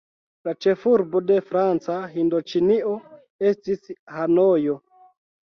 [0.47, 2.95] La ĉefurbo de Franca Hindoĉinio
[3.51, 4.81] estis Hanojo.